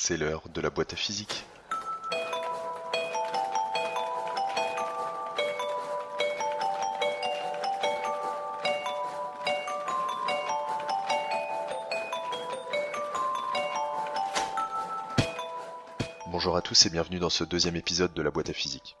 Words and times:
C'est 0.00 0.16
l'heure 0.16 0.48
de 0.54 0.60
la 0.60 0.70
boîte 0.70 0.92
à 0.92 0.96
physique. 0.96 1.44
Bonjour 16.28 16.56
à 16.56 16.62
tous 16.62 16.86
et 16.86 16.90
bienvenue 16.90 17.18
dans 17.18 17.28
ce 17.28 17.42
deuxième 17.42 17.74
épisode 17.74 18.14
de 18.14 18.22
la 18.22 18.30
boîte 18.30 18.50
à 18.50 18.52
physique. 18.52 18.96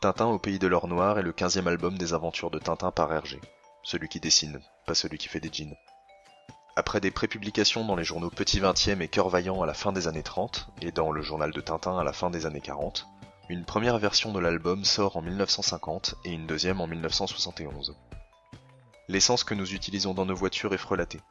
Tintin 0.00 0.26
au 0.26 0.38
pays 0.38 0.60
de 0.60 0.68
l'or 0.68 0.86
noir 0.86 1.18
est 1.18 1.22
le 1.22 1.32
quinzième 1.32 1.66
album 1.66 1.98
des 1.98 2.14
aventures 2.14 2.52
de 2.52 2.60
Tintin 2.60 2.92
par 2.92 3.12
Hergé. 3.12 3.40
Celui 3.82 4.08
qui 4.08 4.20
dessine, 4.20 4.62
pas 4.86 4.94
celui 4.94 5.18
qui 5.18 5.26
fait 5.26 5.40
des 5.40 5.52
jeans. 5.52 5.74
Après 6.78 7.00
des 7.00 7.10
prépublications 7.10 7.86
dans 7.86 7.96
les 7.96 8.04
journaux 8.04 8.28
Petit 8.28 8.60
Vingtième 8.60 9.00
et 9.00 9.08
Cœur 9.08 9.30
Vaillant 9.30 9.62
à 9.62 9.66
la 9.66 9.72
fin 9.72 9.92
des 9.92 10.08
années 10.08 10.22
30 10.22 10.68
et 10.82 10.92
dans 10.92 11.10
le 11.10 11.22
journal 11.22 11.50
de 11.50 11.60
Tintin 11.62 11.98
à 11.98 12.04
la 12.04 12.12
fin 12.12 12.28
des 12.28 12.44
années 12.44 12.60
40, 12.60 13.08
une 13.48 13.64
première 13.64 13.96
version 13.96 14.30
de 14.30 14.40
l'album 14.40 14.84
sort 14.84 15.16
en 15.16 15.22
1950 15.22 16.16
et 16.26 16.32
une 16.32 16.46
deuxième 16.46 16.82
en 16.82 16.86
1971. 16.86 17.96
L'essence 19.08 19.42
que 19.42 19.54
nous 19.54 19.72
utilisons 19.72 20.12
dans 20.12 20.26
nos 20.26 20.34
voitures 20.34 20.74
est 20.74 20.78
frelatée. 20.78 21.22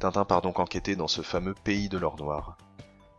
Tintin 0.00 0.24
part 0.24 0.42
donc 0.42 0.58
enquêter 0.58 0.96
dans 0.96 1.06
ce 1.06 1.22
fameux 1.22 1.54
pays 1.54 1.88
de 1.88 1.96
l'or 1.96 2.16
noir. 2.16 2.58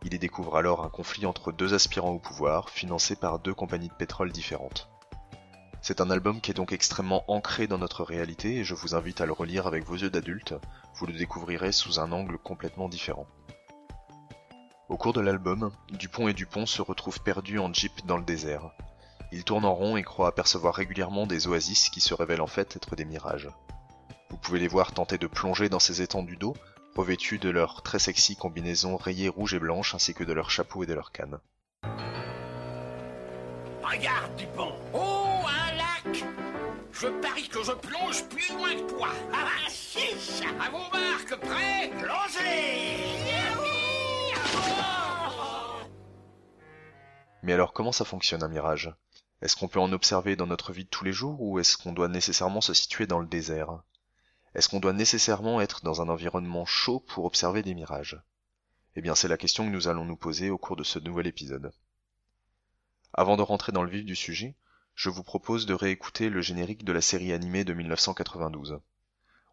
Il 0.04 0.12
y 0.12 0.18
découvre 0.18 0.58
alors 0.58 0.84
un 0.84 0.90
conflit 0.90 1.24
entre 1.24 1.52
deux 1.52 1.72
aspirants 1.72 2.12
au 2.12 2.18
pouvoir, 2.18 2.68
financés 2.68 3.16
par 3.16 3.38
deux 3.38 3.54
compagnies 3.54 3.88
de 3.88 3.94
pétrole 3.94 4.30
différentes. 4.30 4.91
C'est 5.92 6.00
un 6.00 6.10
album 6.10 6.40
qui 6.40 6.50
est 6.50 6.54
donc 6.54 6.72
extrêmement 6.72 7.22
ancré 7.30 7.66
dans 7.66 7.76
notre 7.76 8.02
réalité 8.02 8.56
et 8.56 8.64
je 8.64 8.72
vous 8.72 8.94
invite 8.94 9.20
à 9.20 9.26
le 9.26 9.32
relire 9.32 9.66
avec 9.66 9.84
vos 9.84 9.94
yeux 9.94 10.08
d'adulte, 10.08 10.54
vous 10.94 11.04
le 11.04 11.12
découvrirez 11.12 11.70
sous 11.70 12.00
un 12.00 12.12
angle 12.12 12.38
complètement 12.38 12.88
différent. 12.88 13.26
Au 14.88 14.96
cours 14.96 15.12
de 15.12 15.20
l'album, 15.20 15.70
Dupont 15.90 16.28
et 16.28 16.32
Dupont 16.32 16.64
se 16.64 16.80
retrouvent 16.80 17.20
perdus 17.20 17.58
en 17.58 17.70
jeep 17.74 18.06
dans 18.06 18.16
le 18.16 18.24
désert. 18.24 18.70
Ils 19.32 19.44
tournent 19.44 19.66
en 19.66 19.74
rond 19.74 19.98
et 19.98 20.02
croient 20.02 20.28
apercevoir 20.28 20.74
régulièrement 20.74 21.26
des 21.26 21.46
oasis 21.46 21.90
qui 21.90 22.00
se 22.00 22.14
révèlent 22.14 22.40
en 22.40 22.46
fait 22.46 22.74
être 22.74 22.96
des 22.96 23.04
mirages. 23.04 23.50
Vous 24.30 24.38
pouvez 24.38 24.60
les 24.60 24.68
voir 24.68 24.92
tenter 24.92 25.18
de 25.18 25.26
plonger 25.26 25.68
dans 25.68 25.78
ces 25.78 26.00
étendues 26.00 26.38
d'eau, 26.38 26.56
revêtus 26.96 27.38
de 27.38 27.50
leur 27.50 27.82
très 27.82 27.98
sexy 27.98 28.34
combinaison 28.34 28.96
rayée 28.96 29.28
rouge 29.28 29.52
et 29.52 29.58
blanche 29.58 29.94
ainsi 29.94 30.14
que 30.14 30.24
de 30.24 30.32
leurs 30.32 30.50
chapeaux 30.50 30.84
et 30.84 30.86
de 30.86 30.94
leurs 30.94 31.12
cannes. 31.12 31.38
Regarde, 33.82 34.34
Dupont 34.38 34.72
Oh, 34.94 35.42
un 35.46 35.61
Je 36.04 37.06
parie 37.20 37.48
que 37.48 37.62
je 37.62 37.72
plonge 37.72 38.28
plus 38.28 38.52
loin 38.52 38.74
que 38.74 38.90
toi. 38.90 39.08
Ah, 39.32 39.68
chiche. 39.68 40.42
À 40.60 40.70
vos 40.70 40.90
marques, 40.90 41.36
prêts 41.40 41.90
Plongez. 41.90 43.06
Mais 47.44 47.52
alors 47.52 47.72
comment 47.72 47.92
ça 47.92 48.04
fonctionne 48.04 48.42
un 48.42 48.48
mirage? 48.48 48.92
Est-ce 49.42 49.56
qu'on 49.56 49.68
peut 49.68 49.80
en 49.80 49.92
observer 49.92 50.36
dans 50.36 50.46
notre 50.46 50.72
vie 50.72 50.84
de 50.84 50.88
tous 50.88 51.04
les 51.04 51.12
jours 51.12 51.40
ou 51.40 51.58
est-ce 51.58 51.76
qu'on 51.76 51.92
doit 51.92 52.08
nécessairement 52.08 52.60
se 52.60 52.74
situer 52.74 53.06
dans 53.06 53.18
le 53.18 53.26
désert? 53.26 53.82
Est-ce 54.54 54.68
qu'on 54.68 54.80
doit 54.80 54.92
nécessairement 54.92 55.60
être 55.60 55.82
dans 55.82 56.02
un 56.02 56.08
environnement 56.08 56.64
chaud 56.64 57.00
pour 57.00 57.24
observer 57.24 57.62
des 57.62 57.74
mirages? 57.74 58.20
Eh 58.94 59.00
bien 59.00 59.14
c'est 59.14 59.28
la 59.28 59.38
question 59.38 59.64
que 59.64 59.72
nous 59.72 59.88
allons 59.88 60.04
nous 60.04 60.16
poser 60.16 60.50
au 60.50 60.58
cours 60.58 60.76
de 60.76 60.84
ce 60.84 60.98
nouvel 60.98 61.26
épisode. 61.26 61.72
Avant 63.12 63.36
de 63.36 63.42
rentrer 63.42 63.72
dans 63.72 63.82
le 63.82 63.90
vif 63.90 64.04
du 64.04 64.14
sujet, 64.14 64.54
je 64.94 65.10
vous 65.10 65.22
propose 65.22 65.66
de 65.66 65.74
réécouter 65.74 66.28
le 66.28 66.40
générique 66.42 66.84
de 66.84 66.92
la 66.92 67.00
série 67.00 67.32
animée 67.32 67.64
de 67.64 67.72
1992. 67.72 68.80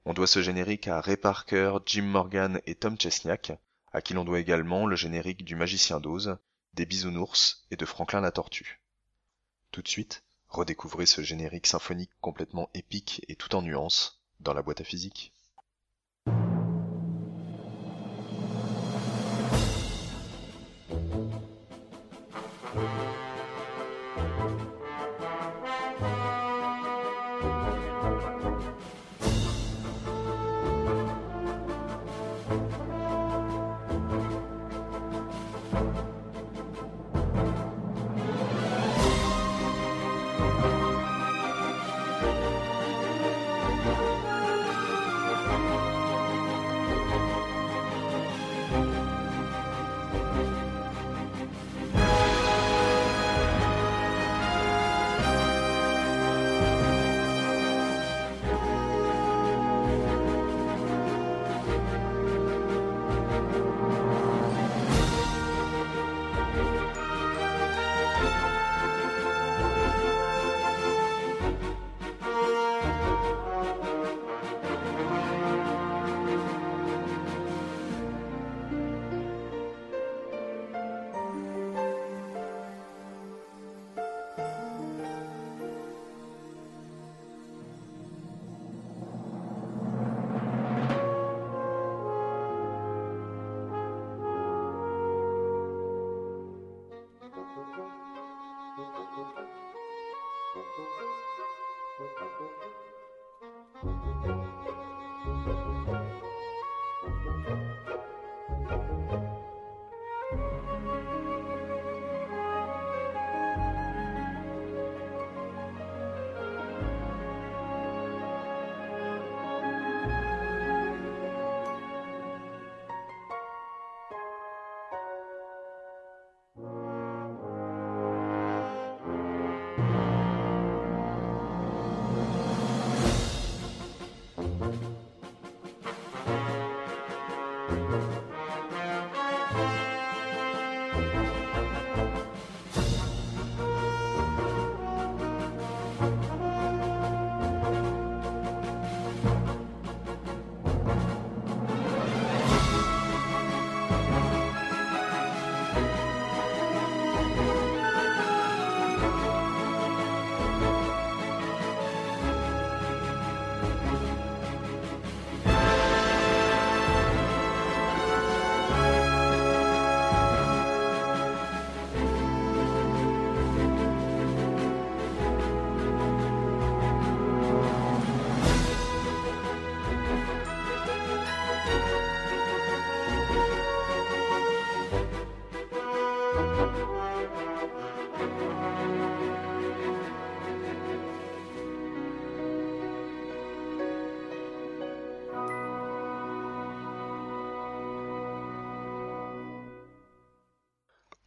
On 0.05 0.13
doit 0.13 0.27
ce 0.27 0.41
générique 0.41 0.87
à 0.87 1.01
Ray 1.01 1.17
Parker, 1.17 1.77
Jim 1.85 2.03
Morgan 2.03 2.61
et 2.65 2.75
Tom 2.75 2.99
Chesniak, 2.99 3.53
à 3.91 4.01
qui 4.01 4.13
l'on 4.13 4.25
doit 4.25 4.39
également 4.39 4.85
le 4.85 4.95
générique 4.95 5.43
du 5.43 5.55
Magicien 5.55 5.99
d'Oz, 5.99 6.37
des 6.73 6.85
Bisounours 6.85 7.65
et 7.71 7.75
de 7.75 7.85
Franklin 7.85 8.21
la 8.21 8.31
Tortue. 8.31 8.81
Tout 9.71 9.81
de 9.81 9.87
suite, 9.87 10.23
redécouvrez 10.47 11.05
ce 11.05 11.21
générique 11.21 11.67
symphonique 11.67 12.11
complètement 12.21 12.69
épique 12.73 13.25
et 13.27 13.35
tout 13.35 13.55
en 13.55 13.61
nuances 13.61 14.21
dans 14.39 14.53
la 14.53 14.61
boîte 14.61 14.81
à 14.81 14.83
physique. 14.83 15.33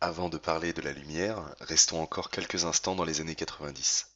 Avant 0.04 0.28
de 0.28 0.36
parler 0.36 0.72
de 0.72 0.82
la 0.82 0.90
lumière, 0.90 1.54
restons 1.60 2.02
encore 2.02 2.28
quelques 2.28 2.64
instants 2.64 2.96
dans 2.96 3.04
les 3.04 3.20
années 3.20 3.36
90. 3.36 4.08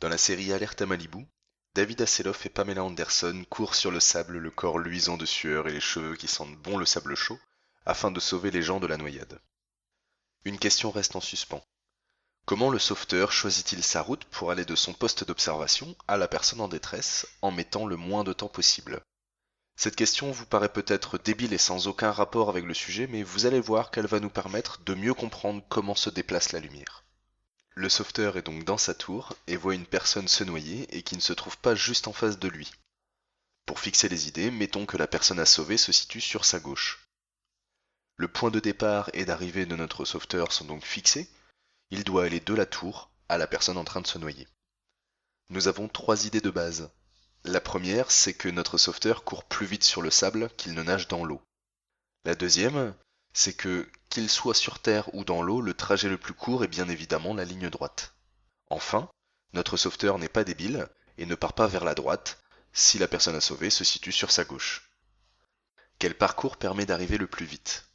Dans 0.00 0.08
la 0.08 0.16
série 0.16 0.54
Alerte 0.54 0.80
à 0.80 0.86
Malibu, 0.86 1.26
David 1.74 2.00
Hasselhoff 2.00 2.46
et 2.46 2.48
Pamela 2.48 2.82
Anderson 2.82 3.44
courent 3.50 3.74
sur 3.74 3.90
le 3.90 4.00
sable, 4.00 4.38
le 4.38 4.50
corps 4.50 4.78
luisant 4.78 5.18
de 5.18 5.26
sueur 5.26 5.68
et 5.68 5.72
les 5.72 5.82
cheveux 5.82 6.16
qui 6.16 6.28
sentent 6.28 6.56
bon 6.56 6.78
le 6.78 6.86
sable 6.86 7.14
chaud, 7.14 7.38
afin 7.84 8.10
de 8.10 8.20
sauver 8.20 8.50
les 8.50 8.62
gens 8.62 8.80
de 8.80 8.86
la 8.86 8.96
noyade. 8.96 9.38
Une 10.46 10.58
question 10.58 10.90
reste 10.90 11.14
en 11.14 11.20
suspens. 11.20 11.62
Comment 12.46 12.70
le 12.70 12.78
sauveteur 12.78 13.32
choisit-il 13.32 13.84
sa 13.84 14.00
route 14.00 14.24
pour 14.24 14.50
aller 14.50 14.64
de 14.64 14.76
son 14.76 14.94
poste 14.94 15.24
d'observation 15.24 15.94
à 16.08 16.16
la 16.16 16.26
personne 16.26 16.62
en 16.62 16.68
détresse 16.68 17.26
en 17.42 17.50
mettant 17.50 17.84
le 17.84 17.98
moins 17.98 18.24
de 18.24 18.32
temps 18.32 18.48
possible? 18.48 19.02
Cette 19.80 19.96
question 19.96 20.30
vous 20.30 20.44
paraît 20.44 20.70
peut-être 20.70 21.16
débile 21.16 21.54
et 21.54 21.58
sans 21.58 21.86
aucun 21.86 22.12
rapport 22.12 22.50
avec 22.50 22.66
le 22.66 22.74
sujet, 22.74 23.06
mais 23.06 23.22
vous 23.22 23.46
allez 23.46 23.60
voir 23.60 23.90
qu'elle 23.90 24.06
va 24.06 24.20
nous 24.20 24.28
permettre 24.28 24.78
de 24.82 24.92
mieux 24.92 25.14
comprendre 25.14 25.64
comment 25.70 25.94
se 25.94 26.10
déplace 26.10 26.52
la 26.52 26.60
lumière. 26.60 27.02
Le 27.70 27.88
sauveteur 27.88 28.36
est 28.36 28.42
donc 28.42 28.64
dans 28.64 28.76
sa 28.76 28.92
tour 28.92 29.34
et 29.46 29.56
voit 29.56 29.74
une 29.74 29.86
personne 29.86 30.28
se 30.28 30.44
noyer 30.44 30.86
et 30.94 31.00
qui 31.00 31.16
ne 31.16 31.22
se 31.22 31.32
trouve 31.32 31.56
pas 31.56 31.74
juste 31.74 32.08
en 32.08 32.12
face 32.12 32.38
de 32.38 32.46
lui. 32.48 32.70
Pour 33.64 33.80
fixer 33.80 34.10
les 34.10 34.28
idées, 34.28 34.50
mettons 34.50 34.84
que 34.84 34.98
la 34.98 35.06
personne 35.06 35.40
à 35.40 35.46
sauver 35.46 35.78
se 35.78 35.92
situe 35.92 36.20
sur 36.20 36.44
sa 36.44 36.60
gauche. 36.60 37.08
Le 38.16 38.28
point 38.28 38.50
de 38.50 38.60
départ 38.60 39.08
et 39.14 39.24
d'arrivée 39.24 39.64
de 39.64 39.76
notre 39.76 40.04
sauveteur 40.04 40.52
sont 40.52 40.66
donc 40.66 40.84
fixés. 40.84 41.26
Il 41.90 42.04
doit 42.04 42.24
aller 42.24 42.40
de 42.40 42.52
la 42.52 42.66
tour 42.66 43.10
à 43.30 43.38
la 43.38 43.46
personne 43.46 43.78
en 43.78 43.84
train 43.84 44.02
de 44.02 44.06
se 44.06 44.18
noyer. 44.18 44.46
Nous 45.48 45.68
avons 45.68 45.88
trois 45.88 46.26
idées 46.26 46.42
de 46.42 46.50
base. 46.50 46.90
La 47.44 47.60
première, 47.60 48.10
c'est 48.10 48.34
que 48.34 48.50
notre 48.50 48.76
sauveteur 48.76 49.24
court 49.24 49.44
plus 49.44 49.64
vite 49.64 49.82
sur 49.82 50.02
le 50.02 50.10
sable 50.10 50.50
qu'il 50.58 50.74
ne 50.74 50.82
nage 50.82 51.08
dans 51.08 51.24
l'eau. 51.24 51.40
La 52.26 52.34
deuxième, 52.34 52.94
c'est 53.32 53.54
que, 53.54 53.90
qu'il 54.10 54.28
soit 54.28 54.54
sur 54.54 54.78
terre 54.78 55.12
ou 55.14 55.24
dans 55.24 55.40
l'eau, 55.40 55.62
le 55.62 55.72
trajet 55.72 56.10
le 56.10 56.18
plus 56.18 56.34
court 56.34 56.64
est 56.64 56.68
bien 56.68 56.86
évidemment 56.90 57.32
la 57.32 57.46
ligne 57.46 57.70
droite. 57.70 58.14
Enfin, 58.68 59.08
notre 59.54 59.78
sauveteur 59.78 60.18
n'est 60.18 60.28
pas 60.28 60.44
débile 60.44 60.86
et 61.16 61.24
ne 61.24 61.34
part 61.34 61.54
pas 61.54 61.66
vers 61.66 61.82
la 61.82 61.94
droite 61.94 62.42
si 62.74 62.98
la 62.98 63.08
personne 63.08 63.34
à 63.34 63.40
sauver 63.40 63.70
se 63.70 63.84
situe 63.84 64.12
sur 64.12 64.30
sa 64.30 64.44
gauche. 64.44 64.90
Quel 65.98 66.18
parcours 66.18 66.58
permet 66.58 66.84
d'arriver 66.84 67.16
le 67.16 67.26
plus 67.26 67.46
vite? 67.46 67.86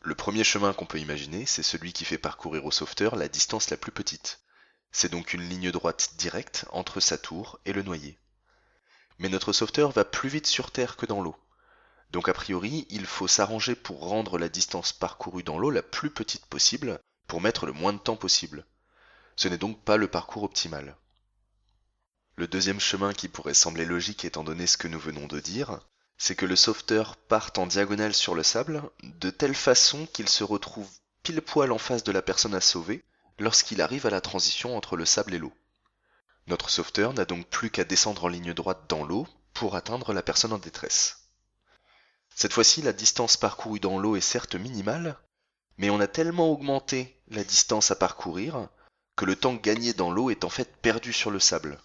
Le 0.00 0.14
premier 0.14 0.44
chemin 0.44 0.72
qu'on 0.72 0.86
peut 0.86 1.00
imaginer, 1.00 1.44
c'est 1.44 1.64
celui 1.64 1.92
qui 1.92 2.04
fait 2.04 2.18
parcourir 2.18 2.64
au 2.64 2.70
sauveteur 2.70 3.16
la 3.16 3.28
distance 3.28 3.68
la 3.70 3.76
plus 3.76 3.92
petite. 3.92 4.40
C'est 4.92 5.10
donc 5.10 5.34
une 5.34 5.46
ligne 5.46 5.72
droite 5.72 6.14
directe 6.16 6.66
entre 6.70 7.00
sa 7.00 7.18
tour 7.18 7.58
et 7.64 7.72
le 7.72 7.82
noyer 7.82 8.16
mais 9.18 9.28
notre 9.28 9.52
sauveteur 9.52 9.90
va 9.90 10.04
plus 10.04 10.28
vite 10.28 10.46
sur 10.46 10.70
Terre 10.70 10.96
que 10.96 11.06
dans 11.06 11.20
l'eau. 11.20 11.36
Donc 12.10 12.28
a 12.28 12.32
priori, 12.32 12.86
il 12.90 13.06
faut 13.06 13.28
s'arranger 13.28 13.74
pour 13.74 14.00
rendre 14.00 14.38
la 14.38 14.48
distance 14.48 14.92
parcourue 14.92 15.42
dans 15.42 15.58
l'eau 15.58 15.70
la 15.70 15.82
plus 15.82 16.10
petite 16.10 16.46
possible, 16.46 17.00
pour 17.26 17.40
mettre 17.40 17.66
le 17.66 17.72
moins 17.72 17.92
de 17.92 17.98
temps 17.98 18.16
possible. 18.16 18.64
Ce 19.36 19.48
n'est 19.48 19.58
donc 19.58 19.82
pas 19.82 19.96
le 19.96 20.08
parcours 20.08 20.42
optimal. 20.42 20.96
Le 22.36 22.48
deuxième 22.48 22.80
chemin 22.80 23.12
qui 23.12 23.28
pourrait 23.28 23.54
sembler 23.54 23.84
logique 23.84 24.24
étant 24.24 24.44
donné 24.44 24.66
ce 24.66 24.76
que 24.76 24.88
nous 24.88 24.98
venons 24.98 25.26
de 25.26 25.40
dire, 25.40 25.80
c'est 26.16 26.34
que 26.34 26.46
le 26.46 26.56
sauveteur 26.56 27.16
parte 27.16 27.58
en 27.58 27.66
diagonale 27.66 28.14
sur 28.14 28.34
le 28.34 28.42
sable, 28.42 28.82
de 29.02 29.30
telle 29.30 29.54
façon 29.54 30.06
qu'il 30.06 30.28
se 30.28 30.44
retrouve 30.44 30.88
pile 31.22 31.42
poil 31.42 31.72
en 31.72 31.78
face 31.78 32.04
de 32.04 32.12
la 32.12 32.22
personne 32.22 32.54
à 32.54 32.60
sauver 32.60 33.04
lorsqu'il 33.38 33.82
arrive 33.82 34.06
à 34.06 34.10
la 34.10 34.20
transition 34.20 34.76
entre 34.76 34.96
le 34.96 35.04
sable 35.04 35.34
et 35.34 35.38
l'eau. 35.38 35.52
Notre 36.48 36.70
sauveteur 36.70 37.12
n'a 37.12 37.26
donc 37.26 37.46
plus 37.46 37.70
qu'à 37.70 37.84
descendre 37.84 38.24
en 38.24 38.28
ligne 38.28 38.54
droite 38.54 38.86
dans 38.88 39.04
l'eau 39.04 39.26
pour 39.52 39.76
atteindre 39.76 40.14
la 40.14 40.22
personne 40.22 40.54
en 40.54 40.58
détresse. 40.58 41.28
Cette 42.34 42.54
fois-ci, 42.54 42.80
la 42.80 42.94
distance 42.94 43.36
parcourue 43.36 43.80
dans 43.80 43.98
l'eau 43.98 44.16
est 44.16 44.22
certes 44.22 44.54
minimale, 44.54 45.18
mais 45.76 45.90
on 45.90 46.00
a 46.00 46.06
tellement 46.06 46.50
augmenté 46.50 47.20
la 47.28 47.44
distance 47.44 47.90
à 47.90 47.96
parcourir 47.96 48.68
que 49.14 49.26
le 49.26 49.36
temps 49.36 49.56
gagné 49.56 49.92
dans 49.92 50.10
l'eau 50.10 50.30
est 50.30 50.44
en 50.44 50.48
fait 50.48 50.76
perdu 50.80 51.12
sur 51.12 51.30
le 51.30 51.40
sable. 51.40 51.78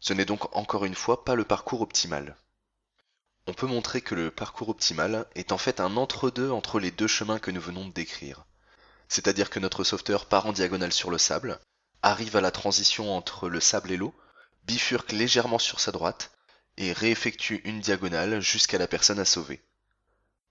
Ce 0.00 0.12
n'est 0.12 0.24
donc 0.24 0.56
encore 0.56 0.84
une 0.84 0.94
fois 0.94 1.24
pas 1.24 1.36
le 1.36 1.44
parcours 1.44 1.82
optimal. 1.82 2.36
On 3.46 3.54
peut 3.54 3.66
montrer 3.66 4.00
que 4.00 4.16
le 4.16 4.32
parcours 4.32 4.70
optimal 4.70 5.26
est 5.36 5.52
en 5.52 5.58
fait 5.58 5.78
un 5.78 5.96
entre-deux 5.96 6.50
entre 6.50 6.80
les 6.80 6.90
deux 6.90 7.06
chemins 7.06 7.38
que 7.38 7.52
nous 7.52 7.60
venons 7.60 7.86
de 7.86 7.92
décrire. 7.92 8.46
C'est-à-dire 9.08 9.50
que 9.50 9.60
notre 9.60 9.84
sauveteur 9.84 10.26
part 10.26 10.46
en 10.46 10.52
diagonale 10.52 10.92
sur 10.92 11.10
le 11.10 11.18
sable, 11.18 11.60
arrive 12.06 12.36
à 12.36 12.40
la 12.40 12.50
transition 12.50 13.16
entre 13.16 13.48
le 13.48 13.60
sable 13.60 13.90
et 13.90 13.96
l'eau, 13.96 14.14
bifurque 14.64 15.12
légèrement 15.12 15.58
sur 15.58 15.80
sa 15.80 15.92
droite 15.92 16.30
et 16.76 16.92
réeffectue 16.92 17.62
une 17.64 17.80
diagonale 17.80 18.40
jusqu'à 18.40 18.78
la 18.78 18.86
personne 18.86 19.18
à 19.18 19.24
sauver. 19.24 19.62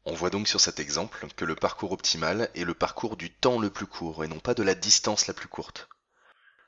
On 0.03 0.13
voit 0.13 0.29
donc 0.29 0.47
sur 0.47 0.59
cet 0.59 0.79
exemple 0.79 1.27
que 1.35 1.45
le 1.45 1.55
parcours 1.55 1.93
optimal 1.93 2.49
est 2.55 2.65
le 2.65 2.73
parcours 2.73 3.15
du 3.15 3.31
temps 3.31 3.57
le 3.57 3.69
plus 3.69 3.87
court 3.87 4.23
et 4.23 4.27
non 4.27 4.39
pas 4.39 4.53
de 4.53 4.63
la 4.63 4.75
distance 4.75 5.27
la 5.27 5.33
plus 5.33 5.47
courte. 5.47 5.87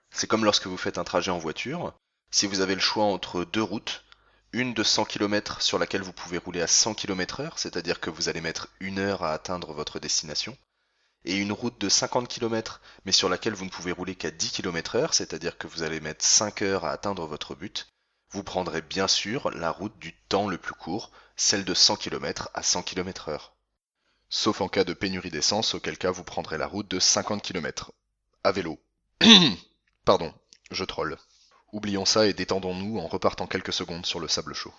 C'est 0.09 0.27
comme 0.27 0.45
lorsque 0.45 0.67
vous 0.67 0.77
faites 0.77 0.97
un 0.97 1.03
trajet 1.03 1.31
en 1.31 1.37
voiture, 1.37 1.93
si 2.31 2.47
vous 2.47 2.61
avez 2.61 2.75
le 2.75 2.81
choix 2.81 3.05
entre 3.05 3.43
deux 3.43 3.61
routes, 3.61 4.05
une 4.53 4.73
de 4.73 4.83
100 4.83 5.05
km 5.05 5.61
sur 5.61 5.79
laquelle 5.79 6.01
vous 6.01 6.13
pouvez 6.13 6.37
rouler 6.37 6.61
à 6.61 6.67
100 6.67 6.93
km 6.93 7.41
heure, 7.41 7.59
c'est-à-dire 7.59 7.99
que 7.99 8.09
vous 8.09 8.29
allez 8.29 8.41
mettre 8.41 8.69
une 8.79 8.99
heure 8.99 9.23
à 9.23 9.33
atteindre 9.33 9.73
votre 9.73 9.99
destination, 9.99 10.57
et 11.27 11.35
une 11.35 11.51
route 11.51 11.79
de 11.79 11.89
50 11.89 12.27
km 12.27 12.81
mais 13.05 13.11
sur 13.11 13.29
laquelle 13.29 13.53
vous 13.53 13.65
ne 13.65 13.69
pouvez 13.69 13.91
rouler 13.91 14.15
qu'à 14.15 14.31
10 14.31 14.51
km 14.51 14.95
heure, 14.95 15.13
c'est-à-dire 15.13 15.57
que 15.57 15.67
vous 15.67 15.83
allez 15.83 15.99
mettre 15.99 16.25
5 16.25 16.61
heures 16.61 16.85
à 16.85 16.91
atteindre 16.91 17.25
votre 17.27 17.53
but, 17.53 17.87
vous 18.31 18.43
prendrez 18.43 18.81
bien 18.81 19.07
sûr 19.07 19.51
la 19.51 19.71
route 19.71 19.97
du 19.99 20.13
temps 20.29 20.47
le 20.47 20.57
plus 20.57 20.73
court, 20.73 21.11
celle 21.35 21.65
de 21.65 21.73
100 21.73 21.97
km 21.97 22.49
à 22.53 22.63
100 22.63 22.83
km 22.83 23.29
heure. 23.29 23.53
Sauf 24.29 24.59
en 24.59 24.67
cas 24.67 24.83
de 24.83 24.93
pénurie 24.93 25.29
d'essence, 25.29 25.73
auquel 25.75 25.97
cas 25.97 26.11
vous 26.11 26.23
prendrez 26.23 26.57
la 26.57 26.67
route 26.67 26.89
de 26.89 26.99
50 26.99 27.41
km. 27.41 27.93
À 28.43 28.51
vélo. 28.51 28.79
Pardon, 30.05 30.33
je 30.71 30.83
troll. 30.83 31.17
Oublions 31.71 32.05
ça 32.05 32.27
et 32.27 32.33
détendons-nous 32.33 32.99
en 32.99 33.07
repartant 33.07 33.47
quelques 33.47 33.73
secondes 33.73 34.05
sur 34.05 34.19
le 34.19 34.27
sable 34.27 34.53
chaud. 34.53 34.73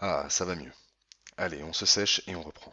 Ah, 0.00 0.26
ça 0.30 0.44
va 0.44 0.54
mieux. 0.54 0.72
Allez, 1.36 1.62
on 1.64 1.72
se 1.72 1.84
sèche 1.84 2.22
et 2.28 2.36
on 2.36 2.42
reprend. 2.42 2.72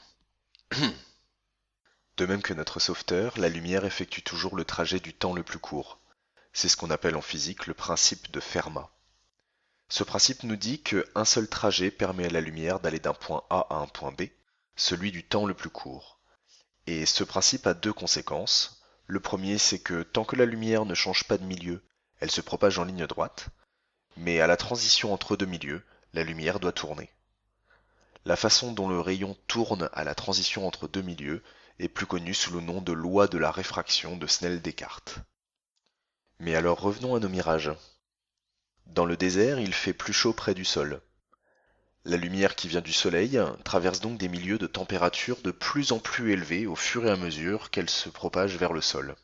De 2.17 2.25
même 2.27 2.43
que 2.43 2.53
notre 2.53 2.79
sauveteur, 2.79 3.37
la 3.39 3.49
lumière 3.49 3.83
effectue 3.83 4.21
toujours 4.21 4.55
le 4.55 4.63
trajet 4.63 4.99
du 4.99 5.11
temps 5.11 5.33
le 5.33 5.41
plus 5.41 5.57
court. 5.57 5.99
C'est 6.53 6.69
ce 6.69 6.77
qu'on 6.77 6.91
appelle 6.91 7.15
en 7.15 7.21
physique 7.21 7.65
le 7.65 7.73
principe 7.73 8.31
de 8.31 8.39
Fermat. 8.39 8.91
Ce 9.89 10.03
principe 10.03 10.43
nous 10.43 10.55
dit 10.55 10.83
qu'un 10.83 11.25
seul 11.25 11.47
trajet 11.47 11.89
permet 11.89 12.25
à 12.25 12.29
la 12.29 12.41
lumière 12.41 12.79
d'aller 12.79 12.99
d'un 12.99 13.15
point 13.15 13.43
A 13.49 13.65
à 13.71 13.77
un 13.77 13.87
point 13.87 14.11
B, 14.11 14.25
celui 14.75 15.11
du 15.11 15.23
temps 15.23 15.47
le 15.47 15.55
plus 15.55 15.71
court. 15.71 16.19
Et 16.85 17.07
ce 17.07 17.23
principe 17.23 17.65
a 17.65 17.73
deux 17.73 17.93
conséquences. 17.93 18.83
Le 19.07 19.19
premier, 19.19 19.57
c'est 19.57 19.79
que 19.79 20.03
tant 20.03 20.25
que 20.25 20.35
la 20.35 20.45
lumière 20.45 20.85
ne 20.85 20.93
change 20.93 21.23
pas 21.23 21.39
de 21.39 21.43
milieu, 21.43 21.83
elle 22.19 22.31
se 22.31 22.41
propage 22.41 22.77
en 22.77 22.83
ligne 22.83 23.07
droite, 23.07 23.47
mais 24.15 24.39
à 24.41 24.47
la 24.47 24.57
transition 24.57 25.11
entre 25.11 25.35
deux 25.35 25.47
milieux, 25.47 25.83
la 26.13 26.23
lumière 26.23 26.59
doit 26.59 26.71
tourner. 26.71 27.11
La 28.25 28.35
façon 28.35 28.71
dont 28.71 28.89
le 28.89 28.99
rayon 28.99 29.37
tourne 29.45 29.87
à 29.93 30.03
la 30.03 30.15
transition 30.15 30.65
entre 30.65 30.87
deux 30.87 31.03
milieux 31.03 31.43
est 31.77 31.87
plus 31.87 32.07
connue 32.07 32.33
sous 32.33 32.51
le 32.53 32.59
nom 32.59 32.81
de 32.81 32.91
loi 32.91 33.27
de 33.27 33.37
la 33.37 33.51
réfraction 33.51 34.17
de 34.17 34.25
Snell-Descartes. 34.25 35.19
Mais 36.39 36.55
alors 36.55 36.81
revenons 36.81 37.15
à 37.15 37.19
nos 37.19 37.29
mirages. 37.29 37.71
Dans 38.87 39.05
le 39.05 39.15
désert, 39.15 39.59
il 39.59 39.73
fait 39.75 39.93
plus 39.93 40.11
chaud 40.13 40.33
près 40.33 40.55
du 40.55 40.65
sol. 40.65 41.01
La 42.03 42.17
lumière 42.17 42.55
qui 42.55 42.67
vient 42.67 42.81
du 42.81 42.93
soleil 42.93 43.39
traverse 43.63 43.99
donc 43.99 44.17
des 44.17 44.27
milieux 44.27 44.57
de 44.57 44.67
température 44.67 45.41
de 45.41 45.51
plus 45.51 45.91
en 45.91 45.99
plus 45.99 46.31
élevés 46.31 46.65
au 46.65 46.75
fur 46.75 47.05
et 47.05 47.11
à 47.11 47.17
mesure 47.17 47.69
qu'elle 47.69 47.89
se 47.89 48.09
propage 48.09 48.57
vers 48.57 48.73
le 48.73 48.81
sol. 48.81 49.15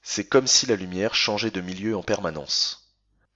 C'est 0.00 0.28
comme 0.28 0.46
si 0.46 0.64
la 0.64 0.76
lumière 0.76 1.14
changeait 1.14 1.50
de 1.50 1.60
milieu 1.60 1.94
en 1.96 2.02
permanence. 2.02 2.94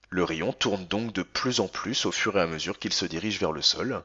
Le 0.09 0.23
rayon 0.23 0.51
tourne 0.51 0.87
donc 0.87 1.13
de 1.13 1.21
plus 1.23 1.59
en 1.59 1.67
plus 1.67 2.05
au 2.05 2.11
fur 2.11 2.37
et 2.37 2.41
à 2.41 2.47
mesure 2.47 2.79
qu'il 2.79 2.93
se 2.93 3.05
dirige 3.05 3.39
vers 3.39 3.51
le 3.51 3.61
sol. 3.61 4.03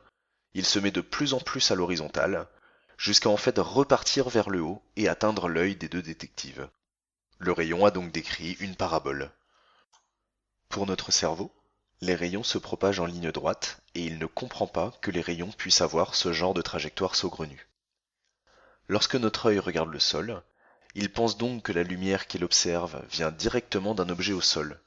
Il 0.55 0.65
se 0.65 0.79
met 0.79 0.91
de 0.91 1.01
plus 1.01 1.35
en 1.35 1.41
plus 1.41 1.71
à 1.71 1.75
l'horizontale, 1.75 2.47
jusqu'à 2.97 3.29
en 3.29 3.37
fait 3.37 3.59
repartir 3.59 4.29
vers 4.29 4.51
le 4.51 4.61
haut 4.61 4.83
et 4.97 5.09
atteindre 5.09 5.49
l'œil 5.49 5.77
des 5.77 5.89
deux 5.89 6.03
détectives. 6.03 6.69
Le 7.39 7.53
rayon 7.53 7.85
a 7.85 7.91
donc 7.91 8.13
décrit 8.13 8.53
une 8.61 8.77
parabole. 8.77 9.31
Pour 10.69 10.87
notre 10.87 11.13
cerveau, 11.13 11.53
les 12.01 12.15
rayons 12.15 12.43
se 12.43 12.59
propagent 12.59 13.01
en 13.01 13.07
ligne 13.07 13.33
droite 13.33 13.81
et 13.95 14.05
il 14.05 14.19
ne 14.19 14.27
comprend 14.27 14.67
pas 14.67 14.93
que 15.01 15.11
les 15.11 15.21
rayons 15.21 15.51
puissent 15.53 15.81
avoir 15.81 16.15
ce 16.15 16.33
genre 16.33 16.55
de 16.55 16.63
trajectoire 16.63 17.15
saugrenue. 17.15 17.69
Lorsque 18.89 19.17
notre 19.17 19.47
œil 19.47 19.59
regarde 19.59 19.91
le 19.91 19.99
sol, 19.99 20.43
il 20.95 21.11
pense 21.11 21.37
donc 21.37 21.63
que 21.63 21.73
la 21.73 21.83
lumière 21.83 22.27
qu'il 22.27 22.45
observe 22.45 23.05
vient 23.11 23.31
directement 23.31 23.95
d'un 23.95 24.09
objet 24.09 24.33
au 24.33 24.41
sol, 24.41 24.81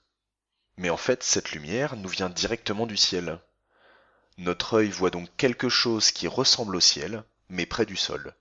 Mais 0.77 0.89
en 0.89 0.97
fait, 0.97 1.23
cette 1.23 1.51
lumière 1.51 1.95
nous 1.95 2.07
vient 2.07 2.29
directement 2.29 2.85
du 2.85 2.95
ciel. 2.95 3.39
Notre 4.37 4.75
œil 4.75 4.89
voit 4.89 5.09
donc 5.09 5.29
quelque 5.35 5.69
chose 5.69 6.11
qui 6.11 6.27
ressemble 6.27 6.75
au 6.75 6.79
ciel, 6.79 7.23
mais 7.49 7.65
près 7.65 7.85
du 7.85 7.95
sol. 7.95 8.35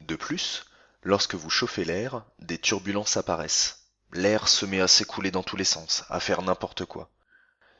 De 0.00 0.16
plus, 0.16 0.64
lorsque 1.02 1.34
vous 1.34 1.50
chauffez 1.50 1.84
l'air, 1.84 2.24
des 2.38 2.58
turbulences 2.58 3.16
apparaissent. 3.16 3.88
L'air 4.12 4.48
se 4.48 4.64
met 4.64 4.80
à 4.80 4.88
s'écouler 4.88 5.30
dans 5.30 5.42
tous 5.42 5.56
les 5.56 5.64
sens, 5.64 6.04
à 6.08 6.18
faire 6.18 6.40
n'importe 6.40 6.86
quoi. 6.86 7.10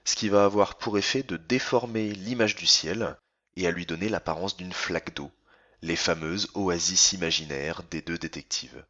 Ce 0.05 0.15
qui 0.15 0.29
va 0.29 0.45
avoir 0.45 0.77
pour 0.77 0.99
effet 0.99 1.23
de 1.23 1.39
déformer 1.39 2.13
l'image 2.13 2.55
du 2.55 2.67
ciel 2.67 3.19
et 3.57 3.67
à 3.67 3.71
lui 3.71 3.87
donner 3.87 4.11
l'apparence 4.11 4.57
d'une 4.57 4.73
flaque 4.73 5.15
d'eau, 5.15 5.31
les 5.81 5.97
fameuses 5.97 6.51
oasis 6.55 7.13
imaginaires 7.13 7.83
des 7.85 8.03
deux 8.03 8.19
détectives. 8.19 8.85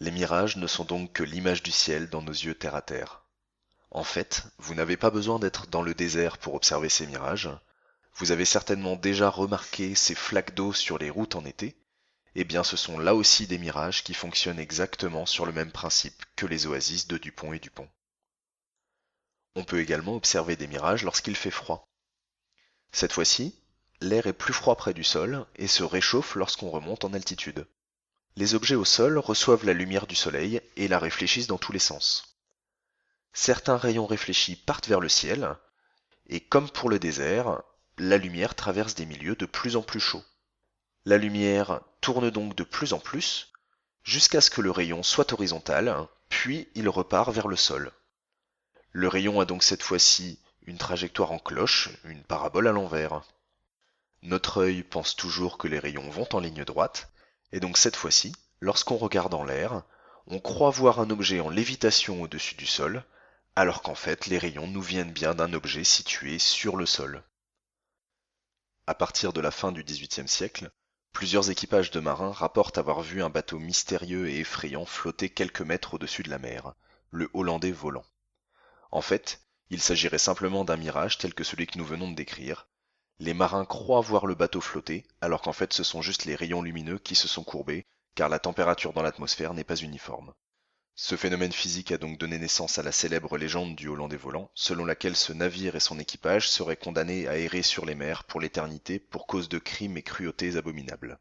Les 0.00 0.10
mirages 0.10 0.56
ne 0.56 0.66
sont 0.66 0.84
donc 0.84 1.12
que 1.12 1.22
l'image 1.22 1.62
du 1.62 1.72
ciel 1.72 2.10
dans 2.10 2.22
nos 2.22 2.32
yeux 2.32 2.54
terre 2.54 2.74
à 2.74 2.82
terre. 2.82 3.22
En 3.90 4.04
fait, 4.04 4.44
vous 4.58 4.74
n'avez 4.74 4.96
pas 4.96 5.10
besoin 5.10 5.38
d'être 5.38 5.66
dans 5.66 5.82
le 5.82 5.94
désert 5.94 6.38
pour 6.38 6.54
observer 6.54 6.88
ces 6.88 7.06
mirages. 7.06 7.48
Vous 8.14 8.32
avez 8.32 8.44
certainement 8.44 8.96
déjà 8.96 9.30
remarqué 9.30 9.94
ces 9.94 10.14
flaques 10.14 10.54
d'eau 10.54 10.72
sur 10.72 10.98
les 10.98 11.10
routes 11.10 11.36
en 11.36 11.44
été. 11.44 11.76
Eh 12.34 12.44
bien, 12.44 12.62
ce 12.62 12.76
sont 12.76 12.98
là 12.98 13.14
aussi 13.14 13.46
des 13.46 13.58
mirages 13.58 14.04
qui 14.04 14.14
fonctionnent 14.14 14.58
exactement 14.58 15.24
sur 15.24 15.46
le 15.46 15.52
même 15.52 15.72
principe 15.72 16.22
que 16.36 16.46
les 16.46 16.66
oasis 16.66 17.06
de 17.06 17.16
Dupont 17.16 17.52
et 17.52 17.58
Dupont. 17.58 17.88
On 19.54 19.64
peut 19.64 19.80
également 19.80 20.14
observer 20.14 20.56
des 20.56 20.66
mirages 20.66 21.02
lorsqu'il 21.02 21.34
fait 21.34 21.50
froid. 21.50 21.88
Cette 22.92 23.12
fois-ci, 23.12 23.58
l'air 24.00 24.26
est 24.26 24.32
plus 24.32 24.52
froid 24.52 24.76
près 24.76 24.94
du 24.94 25.04
sol 25.04 25.46
et 25.56 25.66
se 25.66 25.82
réchauffe 25.82 26.34
lorsqu'on 26.34 26.70
remonte 26.70 27.04
en 27.04 27.14
altitude. 27.14 27.66
Les 28.36 28.54
objets 28.54 28.76
au 28.76 28.84
sol 28.84 29.18
reçoivent 29.18 29.64
la 29.64 29.72
lumière 29.72 30.06
du 30.06 30.14
soleil 30.14 30.60
et 30.76 30.86
la 30.86 30.98
réfléchissent 30.98 31.48
dans 31.48 31.58
tous 31.58 31.72
les 31.72 31.78
sens. 31.78 32.27
Certains 33.40 33.76
rayons 33.76 34.06
réfléchis 34.06 34.56
partent 34.56 34.88
vers 34.88 34.98
le 34.98 35.08
ciel, 35.08 35.54
et 36.26 36.40
comme 36.40 36.68
pour 36.68 36.90
le 36.90 36.98
désert, 36.98 37.62
la 37.96 38.18
lumière 38.18 38.56
traverse 38.56 38.96
des 38.96 39.06
milieux 39.06 39.36
de 39.36 39.46
plus 39.46 39.76
en 39.76 39.82
plus 39.82 40.00
chauds. 40.00 40.24
La 41.04 41.18
lumière 41.18 41.80
tourne 42.00 42.30
donc 42.30 42.56
de 42.56 42.64
plus 42.64 42.94
en 42.94 42.98
plus, 42.98 43.52
jusqu'à 44.02 44.40
ce 44.40 44.50
que 44.50 44.60
le 44.60 44.72
rayon 44.72 45.04
soit 45.04 45.32
horizontal, 45.32 46.08
puis 46.28 46.66
il 46.74 46.88
repart 46.88 47.32
vers 47.32 47.46
le 47.46 47.54
sol. 47.54 47.92
Le 48.90 49.06
rayon 49.06 49.40
a 49.40 49.44
donc 49.44 49.62
cette 49.62 49.84
fois-ci 49.84 50.40
une 50.66 50.76
trajectoire 50.76 51.30
en 51.30 51.38
cloche, 51.38 51.90
une 52.02 52.24
parabole 52.24 52.66
à 52.66 52.72
l'envers. 52.72 53.22
Notre 54.22 54.62
œil 54.62 54.82
pense 54.82 55.14
toujours 55.14 55.58
que 55.58 55.68
les 55.68 55.78
rayons 55.78 56.10
vont 56.10 56.28
en 56.32 56.40
ligne 56.40 56.64
droite, 56.64 57.08
et 57.52 57.60
donc 57.60 57.78
cette 57.78 57.96
fois-ci, 57.96 58.32
lorsqu'on 58.58 58.96
regarde 58.96 59.32
en 59.32 59.44
l'air, 59.44 59.84
on 60.26 60.40
croit 60.40 60.70
voir 60.70 60.98
un 60.98 61.08
objet 61.10 61.38
en 61.38 61.50
lévitation 61.50 62.20
au-dessus 62.20 62.56
du 62.56 62.66
sol, 62.66 63.04
alors 63.58 63.82
qu'en 63.82 63.96
fait 63.96 64.26
les 64.26 64.38
rayons 64.38 64.68
nous 64.68 64.80
viennent 64.80 65.10
bien 65.10 65.34
d'un 65.34 65.52
objet 65.52 65.82
situé 65.82 66.38
sur 66.38 66.76
le 66.76 66.86
sol. 66.86 67.24
À 68.86 68.94
partir 68.94 69.32
de 69.32 69.40
la 69.40 69.50
fin 69.50 69.72
du 69.72 69.82
XVIIIe 69.82 70.28
siècle, 70.28 70.70
plusieurs 71.12 71.50
équipages 71.50 71.90
de 71.90 71.98
marins 71.98 72.30
rapportent 72.30 72.78
avoir 72.78 73.00
vu 73.00 73.20
un 73.20 73.30
bateau 73.30 73.58
mystérieux 73.58 74.28
et 74.28 74.38
effrayant 74.38 74.86
flotter 74.86 75.28
quelques 75.28 75.62
mètres 75.62 75.94
au-dessus 75.94 76.22
de 76.22 76.30
la 76.30 76.38
mer, 76.38 76.74
le 77.10 77.28
Hollandais 77.34 77.72
volant. 77.72 78.04
En 78.92 79.00
fait, 79.00 79.40
il 79.70 79.82
s'agirait 79.82 80.18
simplement 80.18 80.64
d'un 80.64 80.76
mirage 80.76 81.18
tel 81.18 81.34
que 81.34 81.42
celui 81.42 81.66
que 81.66 81.78
nous 81.78 81.84
venons 81.84 82.08
de 82.08 82.14
décrire, 82.14 82.68
les 83.18 83.34
marins 83.34 83.64
croient 83.64 84.02
voir 84.02 84.26
le 84.26 84.36
bateau 84.36 84.60
flotter, 84.60 85.04
alors 85.20 85.42
qu'en 85.42 85.52
fait 85.52 85.72
ce 85.72 85.82
sont 85.82 86.00
juste 86.00 86.26
les 86.26 86.36
rayons 86.36 86.62
lumineux 86.62 87.00
qui 87.00 87.16
se 87.16 87.26
sont 87.26 87.42
courbés, 87.42 87.88
car 88.14 88.28
la 88.28 88.38
température 88.38 88.92
dans 88.92 89.02
l'atmosphère 89.02 89.52
n'est 89.52 89.64
pas 89.64 89.74
uniforme. 89.74 90.32
Ce 91.00 91.14
phénomène 91.14 91.52
physique 91.52 91.92
a 91.92 91.96
donc 91.96 92.18
donné 92.18 92.40
naissance 92.40 92.78
à 92.78 92.82
la 92.82 92.90
célèbre 92.90 93.38
légende 93.38 93.76
du 93.76 93.86
Hollandais 93.86 94.16
volant, 94.16 94.50
selon 94.54 94.84
laquelle 94.84 95.14
ce 95.14 95.32
navire 95.32 95.76
et 95.76 95.80
son 95.80 96.00
équipage 96.00 96.50
seraient 96.50 96.76
condamnés 96.76 97.28
à 97.28 97.38
errer 97.38 97.62
sur 97.62 97.86
les 97.86 97.94
mers 97.94 98.24
pour 98.24 98.40
l'éternité 98.40 98.98
pour 98.98 99.28
cause 99.28 99.48
de 99.48 99.60
crimes 99.60 99.96
et 99.96 100.02
cruautés 100.02 100.56
abominables. 100.56 101.20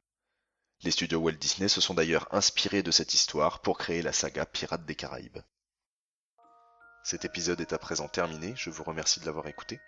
Les 0.81 0.89
studios 0.89 1.19
Walt 1.19 1.33
Disney 1.33 1.67
se 1.67 1.79
sont 1.79 1.93
d'ailleurs 1.93 2.27
inspirés 2.31 2.81
de 2.81 2.89
cette 2.89 3.13
histoire 3.13 3.59
pour 3.59 3.77
créer 3.77 4.01
la 4.01 4.13
saga 4.13 4.47
Pirates 4.47 4.87
des 4.87 4.95
Caraïbes. 4.95 5.43
Cet 7.03 7.23
épisode 7.23 7.61
est 7.61 7.71
à 7.71 7.77
présent 7.77 8.07
terminé, 8.07 8.55
je 8.57 8.71
vous 8.71 8.83
remercie 8.83 9.19
de 9.19 9.27
l'avoir 9.27 9.45
écouté. 9.45 9.79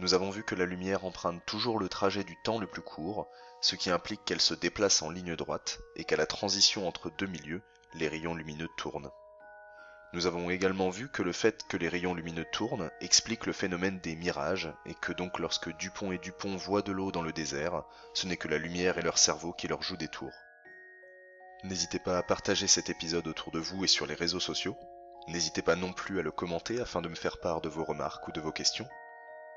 Nous 0.00 0.12
avons 0.12 0.28
vu 0.28 0.44
que 0.44 0.54
la 0.54 0.66
lumière 0.66 1.06
emprunte 1.06 1.42
toujours 1.46 1.78
le 1.78 1.88
trajet 1.88 2.24
du 2.24 2.36
temps 2.44 2.58
le 2.58 2.66
plus 2.66 2.82
court, 2.82 3.30
ce 3.62 3.74
qui 3.74 3.88
implique 3.88 4.22
qu'elle 4.26 4.42
se 4.42 4.52
déplace 4.52 5.00
en 5.00 5.08
ligne 5.08 5.34
droite 5.34 5.80
et 5.96 6.04
qu'à 6.04 6.16
la 6.16 6.26
transition 6.26 6.86
entre 6.86 7.10
deux 7.16 7.26
milieux, 7.26 7.62
les 7.94 8.08
rayons 8.08 8.34
lumineux 8.34 8.68
tournent. 8.76 9.10
Nous 10.12 10.26
avons 10.26 10.48
également 10.50 10.90
vu 10.90 11.08
que 11.08 11.22
le 11.22 11.32
fait 11.32 11.64
que 11.68 11.76
les 11.76 11.88
rayons 11.88 12.14
lumineux 12.14 12.46
tournent 12.52 12.90
explique 13.00 13.46
le 13.46 13.52
phénomène 13.52 13.98
des 13.98 14.14
mirages 14.14 14.72
et 14.86 14.94
que 14.94 15.12
donc 15.12 15.40
lorsque 15.40 15.76
Dupont 15.76 16.12
et 16.12 16.18
Dupont 16.18 16.56
voient 16.56 16.82
de 16.82 16.92
l'eau 16.92 17.10
dans 17.10 17.22
le 17.22 17.32
désert, 17.32 17.82
ce 18.12 18.28
n'est 18.28 18.36
que 18.36 18.46
la 18.46 18.58
lumière 18.58 18.96
et 18.96 19.02
leur 19.02 19.18
cerveau 19.18 19.52
qui 19.52 19.66
leur 19.66 19.82
jouent 19.82 19.96
des 19.96 20.08
tours. 20.08 20.32
N'hésitez 21.64 21.98
pas 21.98 22.18
à 22.18 22.22
partager 22.22 22.68
cet 22.68 22.90
épisode 22.90 23.26
autour 23.26 23.50
de 23.50 23.58
vous 23.58 23.82
et 23.82 23.88
sur 23.88 24.06
les 24.06 24.14
réseaux 24.14 24.38
sociaux. 24.38 24.76
N'hésitez 25.26 25.62
pas 25.62 25.76
non 25.76 25.92
plus 25.92 26.20
à 26.20 26.22
le 26.22 26.30
commenter 26.30 26.80
afin 26.80 27.02
de 27.02 27.08
me 27.08 27.16
faire 27.16 27.40
part 27.40 27.60
de 27.60 27.68
vos 27.68 27.84
remarques 27.84 28.28
ou 28.28 28.32
de 28.32 28.40
vos 28.40 28.52
questions. 28.52 28.88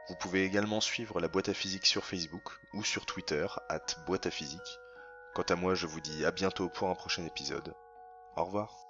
Vous 0.09 0.15
pouvez 0.15 0.43
également 0.43 0.81
suivre 0.81 1.19
la 1.19 1.27
boîte 1.27 1.49
à 1.49 1.53
physique 1.53 1.85
sur 1.85 2.05
Facebook 2.05 2.49
ou 2.73 2.83
sur 2.83 3.05
Twitter, 3.05 3.45
at 3.69 3.85
boîte 4.05 4.25
à 4.25 4.31
physique. 4.31 4.79
Quant 5.35 5.43
à 5.43 5.55
moi, 5.55 5.75
je 5.75 5.85
vous 5.85 5.99
dis 5.99 6.25
à 6.25 6.31
bientôt 6.31 6.69
pour 6.69 6.89
un 6.89 6.95
prochain 6.95 7.25
épisode. 7.25 7.75
Au 8.37 8.45
revoir. 8.45 8.86